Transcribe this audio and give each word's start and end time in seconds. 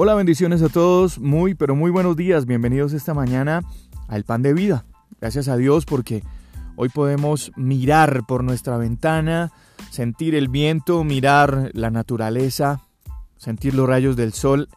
Hola, 0.00 0.14
bendiciones 0.14 0.62
a 0.62 0.68
todos, 0.68 1.18
muy 1.18 1.56
pero 1.56 1.74
muy 1.74 1.90
buenos 1.90 2.14
días, 2.14 2.46
bienvenidos 2.46 2.92
esta 2.92 3.14
mañana 3.14 3.62
al 4.06 4.22
Pan 4.22 4.42
de 4.42 4.54
Vida. 4.54 4.84
Gracias 5.20 5.48
a 5.48 5.56
Dios 5.56 5.86
porque 5.86 6.22
hoy 6.76 6.88
podemos 6.88 7.50
mirar 7.56 8.22
por 8.28 8.44
nuestra 8.44 8.76
ventana, 8.76 9.50
sentir 9.90 10.36
el 10.36 10.46
viento, 10.46 11.02
mirar 11.02 11.72
la 11.72 11.90
naturaleza, 11.90 12.80
sentir 13.38 13.74
los 13.74 13.88
rayos 13.88 14.14
del 14.14 14.32
sol, 14.32 14.68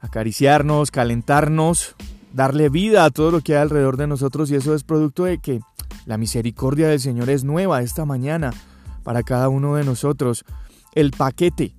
acariciarnos, 0.00 0.90
calentarnos, 0.90 1.96
darle 2.34 2.68
vida 2.68 3.06
a 3.06 3.10
todo 3.10 3.30
lo 3.30 3.40
que 3.40 3.54
hay 3.56 3.62
alrededor 3.62 3.96
de 3.96 4.06
nosotros 4.06 4.50
y 4.50 4.56
eso 4.56 4.74
es 4.74 4.84
producto 4.84 5.24
de 5.24 5.38
que 5.38 5.60
la 6.04 6.18
misericordia 6.18 6.88
del 6.88 7.00
Señor 7.00 7.30
es 7.30 7.42
nueva 7.42 7.80
esta 7.80 8.04
mañana 8.04 8.52
para 9.02 9.22
cada 9.22 9.48
uno 9.48 9.76
de 9.76 9.84
nosotros. 9.84 10.44
El 10.92 11.12
paquete 11.12 11.74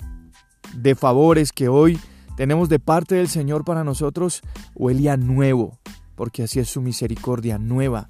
de 0.73 0.95
favores 0.95 1.51
que 1.51 1.69
hoy 1.69 1.99
tenemos 2.37 2.69
de 2.69 2.77
parte 2.77 3.15
del 3.15 3.27
Señor 3.27 3.65
para 3.65 3.83
nosotros 3.83 4.41
huele 4.75 5.09
a 5.09 5.17
nuevo, 5.17 5.79
porque 6.15 6.43
así 6.43 6.59
es 6.59 6.69
su 6.69 6.81
misericordia 6.81 7.57
nueva. 7.57 8.07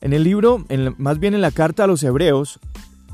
En 0.00 0.12
el 0.12 0.24
libro, 0.24 0.64
más 0.98 1.20
bien 1.20 1.34
en 1.34 1.40
la 1.40 1.52
carta 1.52 1.84
a 1.84 1.86
los 1.86 2.02
Hebreos, 2.02 2.58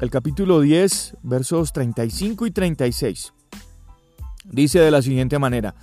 el 0.00 0.10
capítulo 0.10 0.60
10, 0.62 1.18
versos 1.22 1.74
35 1.74 2.46
y 2.46 2.50
36, 2.50 3.34
dice 4.46 4.80
de 4.80 4.90
la 4.90 5.02
siguiente 5.02 5.38
manera, 5.38 5.74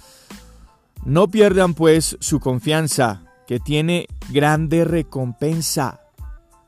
no 1.06 1.28
pierdan 1.28 1.76
pues 1.76 2.18
su 2.20 2.40
confianza, 2.40 3.22
que 3.46 3.60
tiene 3.60 4.08
grande 4.32 4.86
recompensa, 4.86 6.02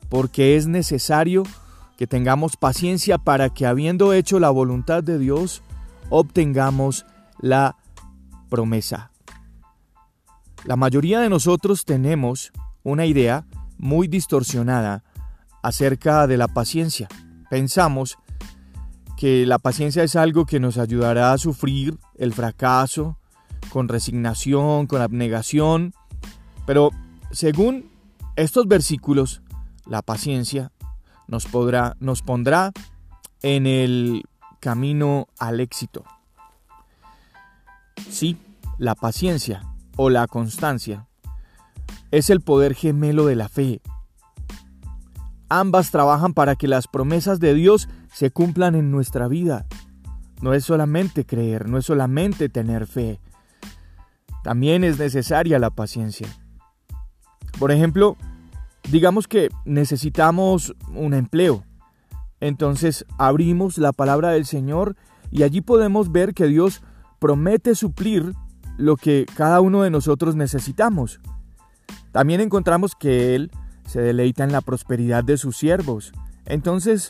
porque 0.09 0.55
es 0.55 0.67
necesario 0.67 1.41
que 1.98 2.05
tengamos 2.05 2.55
paciencia 2.55 3.17
para 3.17 3.50
que 3.50 3.66
habiendo 3.66 4.14
hecho 4.14 4.39
la 4.39 4.52
voluntad 4.52 5.03
de 5.03 5.17
Dios, 5.17 5.64
obtengamos 6.09 7.05
la 7.40 7.78
promesa. 8.50 9.12
La 10.66 10.76
mayoría 10.76 11.22
de 11.22 11.30
nosotros 11.30 11.86
tenemos 11.86 12.52
una 12.84 13.06
idea 13.06 13.45
muy 13.78 14.08
distorsionada 14.08 15.04
acerca 15.64 16.28
de 16.28 16.38
la 16.38 16.48
paciencia. 16.48 17.08
Pensamos 17.50 18.17
que 19.17 19.45
la 19.45 19.60
paciencia 19.60 20.04
es 20.04 20.16
algo 20.16 20.45
que 20.45 20.60
nos 20.60 20.78
ayudará 20.78 21.34
a 21.34 21.38
sufrir 21.38 21.98
el 22.17 22.34
fracaso 22.34 23.17
con 23.70 23.88
resignación, 23.88 24.88
con 24.88 25.02
abnegación, 25.02 25.94
pero 26.66 26.92
según 27.32 27.90
estos 28.36 28.67
versículos, 28.67 29.42
la 29.86 30.02
paciencia 30.02 30.72
nos, 31.28 31.45
podrá, 31.45 31.95
nos 32.00 32.22
pondrá 32.22 32.72
en 33.42 33.67
el 33.67 34.23
camino 34.60 35.28
al 35.38 35.60
éxito. 35.60 36.04
Sí, 38.09 38.38
la 38.78 38.95
paciencia 38.95 39.64
o 39.97 40.09
la 40.09 40.28
constancia 40.28 41.08
es 42.11 42.30
el 42.30 42.42
poder 42.42 42.75
gemelo 42.75 43.25
de 43.25 43.36
la 43.36 43.50
fe. 43.50 43.81
Ambas 45.50 45.92
trabajan 45.92 46.33
para 46.33 46.55
que 46.55 46.67
las 46.67 46.88
promesas 46.88 47.39
de 47.39 47.53
Dios 47.53 47.89
se 48.14 48.31
cumplan 48.31 48.75
en 48.75 48.92
nuestra 48.92 49.27
vida. 49.27 49.66
No 50.42 50.53
es 50.53 50.64
solamente 50.64 51.25
creer, 51.25 51.67
no 51.67 51.77
es 51.77 51.86
solamente 51.86 52.50
tener 52.50 52.88
fe. 52.88 53.20
También 54.44 54.83
es 54.83 55.00
necesaria 55.00 55.59
la 55.59 55.72
paciencia. 55.72 56.27
Por 57.58 57.72
ejemplo, 57.72 58.16
digamos 58.89 59.27
que 59.27 59.50
necesitamos 59.66 60.75
un 60.94 61.14
empleo 61.14 61.66
entonces 62.39 63.05
abrimos 63.17 63.77
la 63.77 63.92
palabra 63.92 64.30
del 64.30 64.45
Señor 64.45 64.95
y 65.31 65.44
allí 65.44 65.61
podemos 65.61 66.11
ver 66.11 66.33
que 66.33 66.47
Dios 66.47 66.81
promete 67.20 67.76
suplir 67.76 68.33
lo 68.77 68.95
que 68.95 69.26
cada 69.36 69.61
uno 69.61 69.83
de 69.83 69.89
nosotros 69.89 70.36
necesitamos. 70.36 71.20
También 72.11 72.42
encontramos 72.42 72.95
que 72.95 73.36
Él 73.36 73.52
se 73.86 74.02
deleita 74.02 74.43
en 74.43 74.52
la 74.52 74.61
prosperidad 74.61 75.23
de 75.23 75.38
sus 75.38 75.58
siervos. 75.58 76.11
Entonces, 76.45 77.10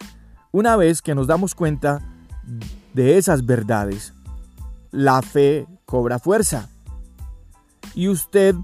una 0.52 0.76
vez 0.76 1.02
que 1.02 1.16
nos 1.16 1.28
damos 1.28 1.56
cuenta 1.56 2.02
de 2.94 3.18
esas 3.18 3.46
verdades, 3.46 4.14
la 4.92 5.22
fe 5.22 5.68
cobra 5.86 6.20
fuerza. 6.20 6.70
Y 7.94 8.08
usted 8.08 8.56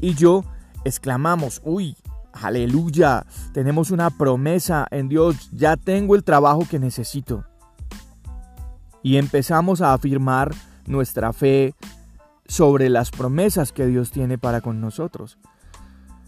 y 0.00 0.14
yo 0.14 0.44
exclamamos, 0.84 1.60
uy, 1.64 1.96
Aleluya, 2.34 3.24
tenemos 3.52 3.92
una 3.92 4.10
promesa 4.10 4.88
en 4.90 5.08
Dios, 5.08 5.50
ya 5.52 5.76
tengo 5.76 6.16
el 6.16 6.24
trabajo 6.24 6.66
que 6.68 6.80
necesito. 6.80 7.44
Y 9.04 9.18
empezamos 9.18 9.80
a 9.80 9.92
afirmar 9.92 10.52
nuestra 10.86 11.32
fe 11.32 11.74
sobre 12.46 12.88
las 12.88 13.10
promesas 13.10 13.72
que 13.72 13.86
Dios 13.86 14.10
tiene 14.10 14.38
para 14.38 14.60
con 14.60 14.80
nosotros. 14.80 15.38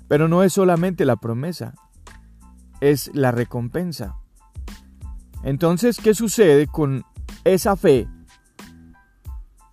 Pero 0.08 0.28
no 0.28 0.42
es 0.42 0.52
solamente 0.52 1.04
la 1.04 1.16
promesa, 1.16 1.74
es 2.80 3.10
la 3.14 3.32
recompensa. 3.32 4.16
Entonces, 5.42 5.98
¿qué 5.98 6.14
sucede 6.14 6.66
con 6.66 7.04
esa 7.44 7.76
fe? 7.76 8.08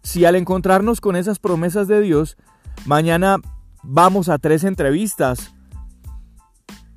Si 0.02 0.26
al 0.26 0.36
encontrarnos 0.36 1.02
con 1.02 1.16
esas 1.16 1.40
promesas 1.40 1.88
de 1.88 2.02
Dios, 2.02 2.38
mañana 2.86 3.38
vamos 3.84 4.30
a 4.30 4.38
tres 4.38 4.64
entrevistas 4.64 5.54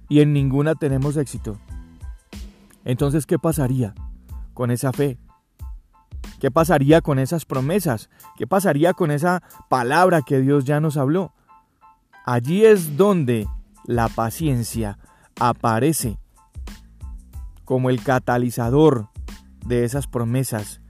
y 0.08 0.20
en 0.20 0.32
ninguna 0.32 0.74
tenemos 0.74 1.16
éxito. 1.16 1.58
Entonces, 2.84 3.26
¿qué 3.26 3.38
pasaría 3.38 3.94
con 4.54 4.70
esa 4.70 4.92
fe? 4.92 5.18
¿Qué 6.46 6.52
pasaría 6.52 7.00
con 7.00 7.18
esas 7.18 7.44
promesas? 7.44 8.08
¿Qué 8.36 8.46
pasaría 8.46 8.92
con 8.92 9.10
esa 9.10 9.42
palabra 9.68 10.22
que 10.22 10.40
Dios 10.40 10.64
ya 10.64 10.78
nos 10.78 10.96
habló? 10.96 11.34
Allí 12.24 12.64
es 12.64 12.96
donde 12.96 13.48
la 13.84 14.08
paciencia 14.08 14.96
aparece 15.40 16.20
como 17.64 17.90
el 17.90 18.00
catalizador 18.00 19.08
de 19.66 19.82
esas 19.82 20.06
promesas. 20.06 20.80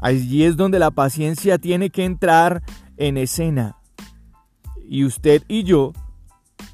Allí 0.00 0.44
es 0.44 0.56
donde 0.56 0.78
la 0.78 0.90
paciencia 0.90 1.58
tiene 1.58 1.90
que 1.90 2.06
entrar 2.06 2.62
en 2.96 3.18
escena. 3.18 3.76
Y 4.88 5.04
usted 5.04 5.42
y 5.46 5.64
yo 5.64 5.92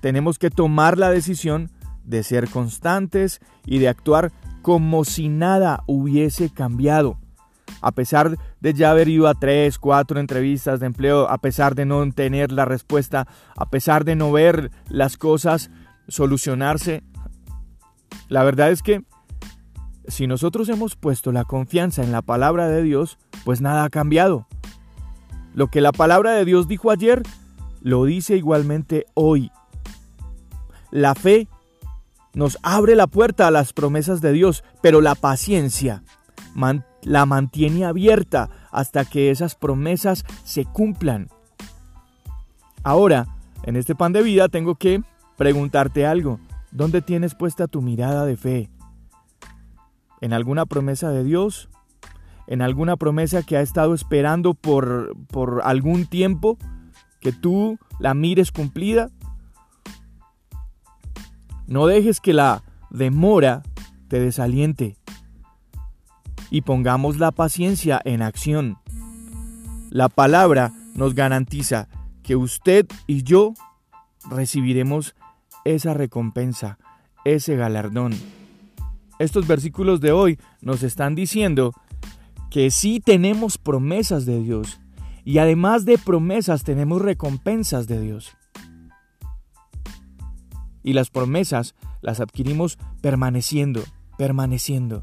tenemos 0.01 0.39
que 0.39 0.51
tomar 0.51 0.97
la 0.97 1.11
decisión 1.11 1.73
de 2.05 2.23
ser 2.23 2.49
constantes 2.51 3.41
y 3.67 3.81
de 3.81 3.89
actuar 3.89 4.31
como 4.63 5.05
si 5.05 5.29
nada 5.29 5.83
hubiese 5.89 6.51
cambiado. 6.51 7.19
A 7.81 7.93
pesar 7.93 8.37
de 8.61 8.75
ya 8.75 8.91
haber 8.91 9.09
ido 9.09 9.29
a 9.29 9.35
tres, 9.35 9.79
cuatro 9.79 10.21
entrevistas 10.21 10.81
de 10.81 10.87
empleo, 10.87 11.29
a 11.29 11.39
pesar 11.39 11.75
de 11.75 11.87
no 11.87 12.11
tener 12.13 12.53
la 12.53 12.65
respuesta, 12.65 13.27
a 13.57 13.71
pesar 13.71 14.05
de 14.05 14.17
no 14.17 14.33
ver 14.33 14.71
las 14.89 15.17
cosas 15.17 15.71
solucionarse, 16.09 17.03
la 18.29 18.45
verdad 18.45 18.71
es 18.71 18.83
que 18.83 19.03
si 20.07 20.27
nosotros 20.27 20.69
hemos 20.69 20.97
puesto 20.97 21.33
la 21.33 21.45
confianza 21.45 22.03
en 22.03 22.13
la 22.13 22.23
palabra 22.23 22.69
de 22.69 22.83
Dios, 22.83 23.19
pues 23.45 23.61
nada 23.61 23.85
ha 23.85 23.91
cambiado. 23.91 24.47
Lo 25.55 25.69
que 25.69 25.81
la 25.81 25.93
palabra 25.93 26.33
de 26.33 26.45
Dios 26.45 26.69
dijo 26.69 26.91
ayer, 26.91 27.23
lo 27.81 28.05
dice 28.05 28.37
igualmente 28.37 29.07
hoy. 29.15 29.51
La 30.91 31.15
fe 31.15 31.49
nos 32.35 32.59
abre 32.63 32.95
la 32.95 33.07
puerta 33.07 33.47
a 33.47 33.51
las 33.51 33.73
promesas 33.73 34.21
de 34.21 34.33
Dios, 34.33 34.65
pero 34.81 35.01
la 35.01 35.15
paciencia 35.15 36.03
la 37.03 37.27
mantiene 37.27 37.85
abierta 37.85 38.51
hasta 38.71 39.05
que 39.05 39.31
esas 39.31 39.55
promesas 39.55 40.25
se 40.45 40.65
cumplan. 40.65 41.29
Ahora, 42.83 43.27
en 43.65 43.77
este 43.77 43.95
pan 43.95 44.13
de 44.13 44.23
vida 44.23 44.49
tengo 44.49 44.75
que 44.75 45.03
preguntarte 45.37 46.07
algo. 46.07 46.41
¿Dónde 46.71 47.03
tienes 47.03 47.35
puesta 47.35 47.67
tu 47.67 47.83
mirada 47.83 48.25
de 48.25 48.37
fe? 48.37 48.71
¿En 50.21 50.33
alguna 50.33 50.67
promesa 50.67 51.11
de 51.11 51.25
Dios? 51.25 51.69
¿En 52.47 52.63
alguna 52.63 52.97
promesa 52.97 53.43
que 53.43 53.57
ha 53.57 53.61
estado 53.61 53.95
esperando 53.95 54.55
por, 54.55 55.17
por 55.29 55.63
algún 55.65 56.07
tiempo? 56.07 56.59
¿Que 57.21 57.33
tú 57.33 57.79
la 57.99 58.15
mires 58.15 58.53
cumplida? 58.53 59.11
No 61.67 61.87
dejes 61.87 62.21
que 62.21 62.33
la 62.33 62.63
demora 62.91 63.63
te 64.09 64.19
desaliente 64.21 64.97
y 66.51 66.63
pongamos 66.63 67.19
la 67.19 67.31
paciencia 67.31 68.01
en 68.05 68.23
acción. 68.23 68.79
La 69.91 70.09
palabra 70.09 70.73
nos 70.95 71.15
garantiza 71.15 71.89
que 72.23 72.37
usted 72.37 72.87
y 73.07 73.23
yo 73.23 73.55
recibiremos 74.29 75.15
esa 75.65 75.95
recompensa, 75.95 76.79
ese 77.25 77.57
galardón. 77.57 78.13
Estos 79.19 79.47
versículos 79.47 80.01
de 80.01 80.13
hoy 80.13 80.39
nos 80.61 80.83
están 80.83 81.15
diciendo 81.15 81.73
que 82.51 82.71
sí 82.71 83.01
tenemos 83.01 83.59
promesas 83.59 84.27
de 84.27 84.43
Dios 84.43 84.81
y 85.25 85.39
además 85.39 85.85
de 85.85 85.99
promesas 85.99 86.65
tenemos 86.65 87.03
recompensas 87.03 87.87
de 87.87 88.01
Dios 88.01 88.37
y 90.83 90.93
las 90.93 91.11
promesas 91.11 91.75
las 92.01 92.21
adquirimos 92.21 92.79
permaneciendo, 93.01 93.83
permaneciendo. 94.17 95.03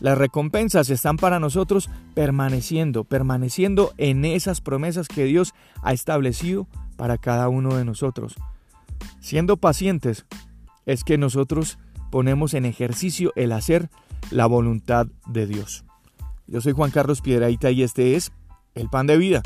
Las 0.00 0.16
recompensas 0.16 0.88
están 0.88 1.16
para 1.16 1.38
nosotros 1.38 1.90
permaneciendo, 2.14 3.04
permaneciendo 3.04 3.92
en 3.98 4.24
esas 4.24 4.60
promesas 4.60 5.08
que 5.08 5.24
Dios 5.24 5.54
ha 5.82 5.92
establecido 5.92 6.66
para 6.96 7.18
cada 7.18 7.48
uno 7.48 7.76
de 7.76 7.84
nosotros. 7.84 8.34
Siendo 9.20 9.58
pacientes 9.58 10.26
es 10.86 11.04
que 11.04 11.18
nosotros 11.18 11.78
ponemos 12.10 12.54
en 12.54 12.64
ejercicio 12.64 13.32
el 13.36 13.52
hacer 13.52 13.90
la 14.30 14.46
voluntad 14.46 15.06
de 15.26 15.46
Dios. 15.46 15.84
Yo 16.46 16.60
soy 16.60 16.72
Juan 16.72 16.90
Carlos 16.90 17.20
Piedraita 17.20 17.70
y 17.70 17.82
este 17.82 18.16
es 18.16 18.32
El 18.74 18.88
Pan 18.88 19.06
de 19.06 19.18
Vida. 19.18 19.42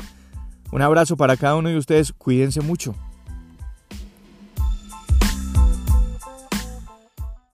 Un 0.71 0.81
abrazo 0.81 1.17
para 1.17 1.37
cada 1.37 1.55
uno 1.55 1.69
de 1.69 1.77
ustedes, 1.77 2.13
cuídense 2.13 2.61
mucho. 2.61 2.95